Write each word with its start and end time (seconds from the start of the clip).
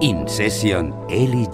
In 0.00 0.28
Session 0.28 0.92
Eli 1.08 1.46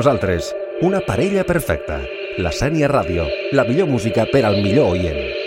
nosaltres, 0.00 0.56
una 0.80 1.00
parella 1.04 1.42
perfecta. 1.44 1.98
La 2.40 2.54
Sènia 2.56 2.88
Ràdio, 2.88 3.26
la 3.52 3.66
millor 3.68 3.84
música 3.90 4.24
per 4.32 4.46
al 4.48 4.56
millor 4.64 4.94
oient. 4.96 5.39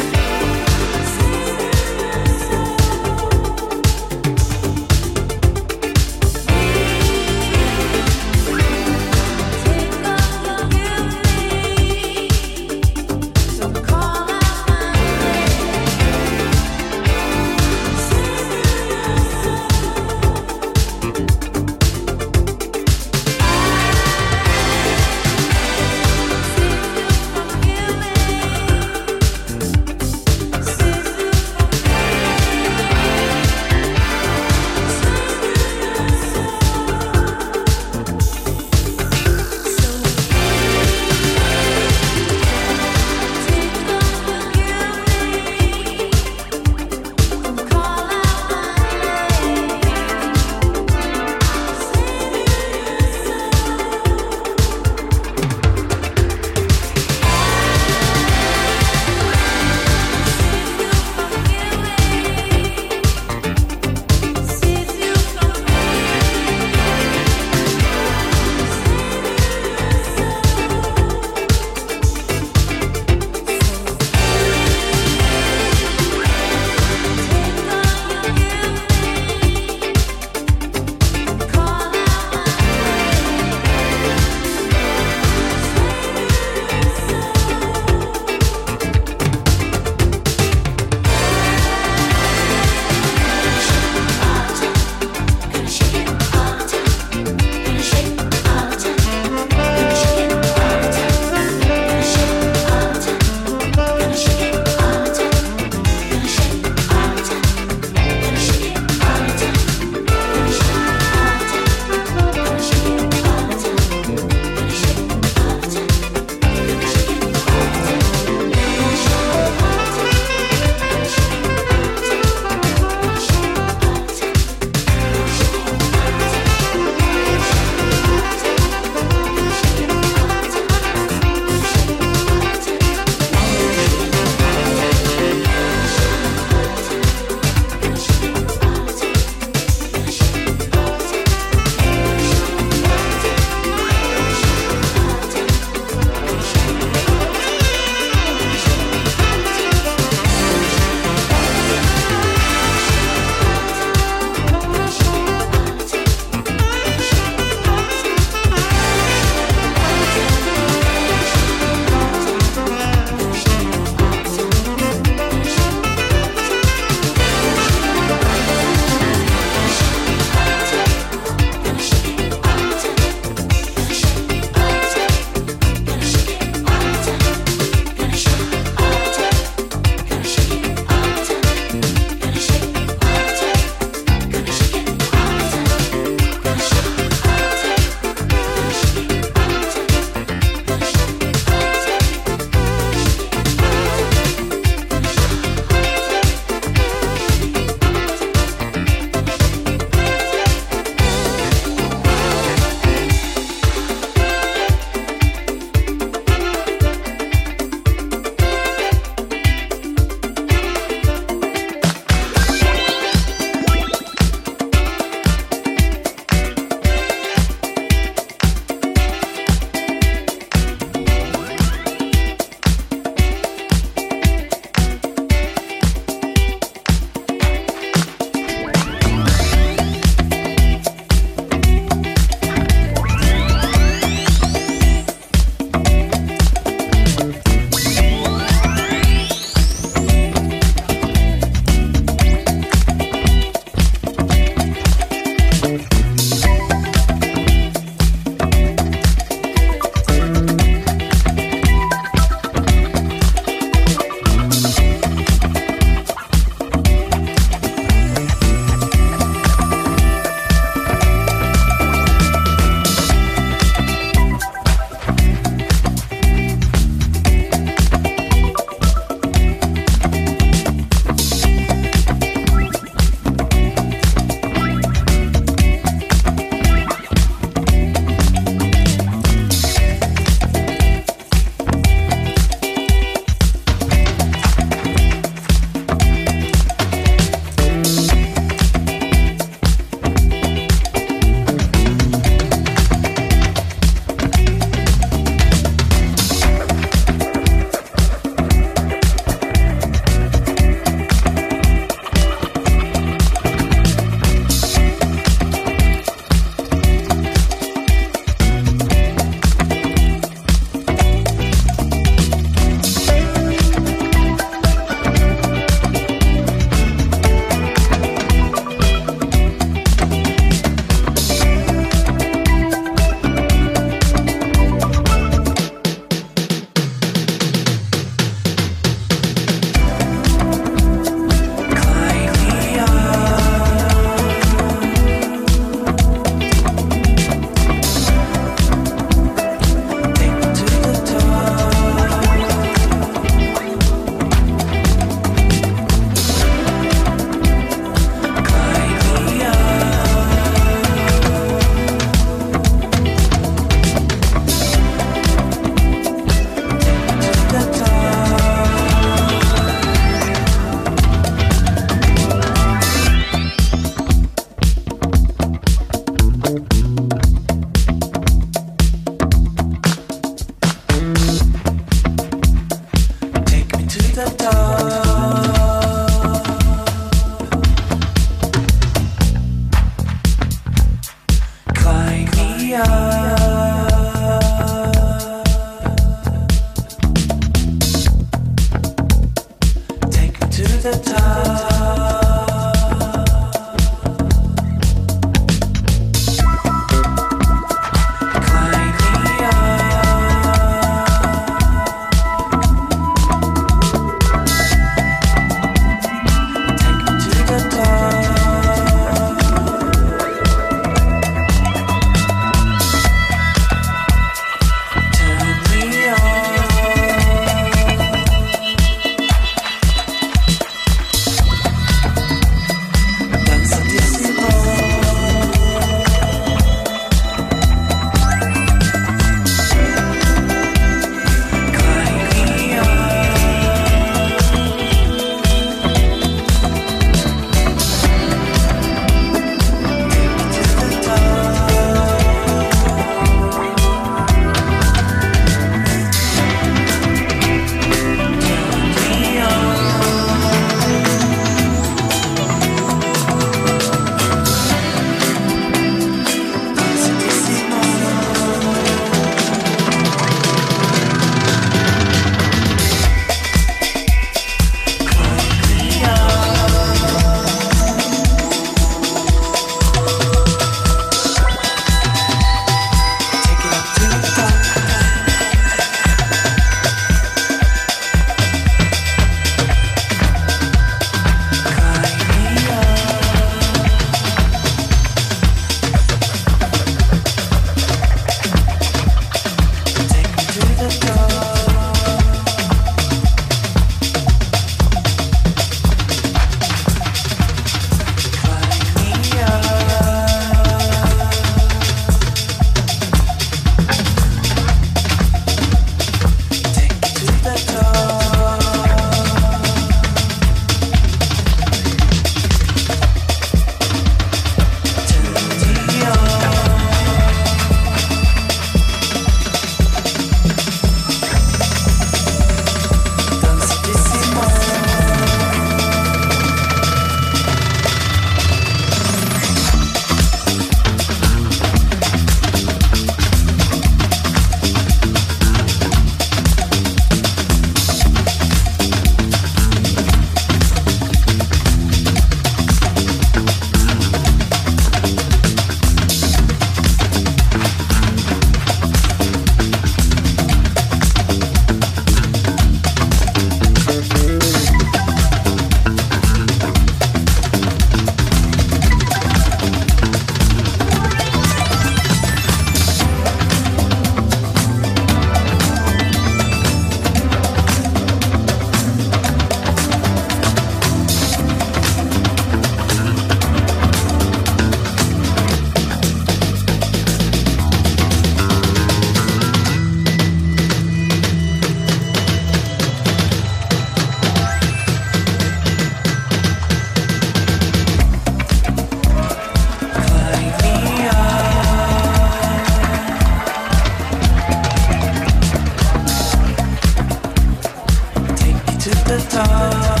love 599.47 600.00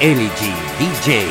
Eli 0.00 0.30
G 0.38 0.46
DJ. 0.78 1.26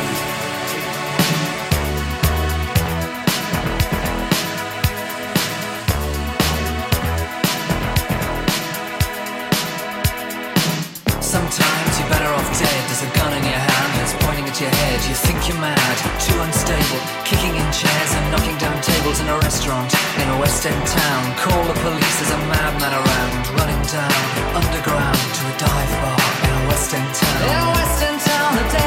Sometimes 11.22 12.00
you're 12.00 12.10
better 12.10 12.28
off 12.28 12.44
dead. 12.60 12.68
There's 12.92 13.04
a 13.04 13.12
gun 13.16 13.32
in 13.32 13.44
your 13.48 13.56
hand 13.56 13.92
that's 13.96 14.12
pointing 14.26 14.44
at 14.44 14.60
your 14.60 14.68
head. 14.68 15.00
You 15.08 15.16
think 15.16 15.48
you're 15.48 15.56
mad, 15.64 15.98
too 16.20 16.36
unstable, 16.44 17.00
kicking 17.24 17.56
in 17.56 17.68
chairs 17.72 18.12
and 18.20 18.32
knocking 18.36 18.58
down 18.60 18.76
tables 18.84 19.22
in 19.22 19.28
a 19.32 19.38
restaurant 19.48 19.96
in 20.20 20.28
a 20.28 20.38
West 20.44 20.66
End 20.66 20.88
town. 20.88 21.24
Call 21.40 21.64
the 21.72 21.78
police, 21.88 22.16
there's 22.20 22.36
a 22.36 22.42
madman 22.52 22.92
around, 22.92 23.44
running 23.56 23.84
down 23.88 24.12
underground 24.60 25.16
to 25.40 25.42
a 25.48 25.56
dive 25.56 25.94
bar 26.04 26.20
in 26.44 26.52
a 26.52 26.68
West 26.68 26.92
End 26.94 27.16
town. 27.16 27.48
In 27.48 27.56
a 27.64 27.72
West 27.80 28.04
End 28.04 28.20
town, 28.20 28.27
the 28.58 28.64
dead 28.72 28.87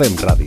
Fem 0.00 0.14
ràdio. 0.16 0.39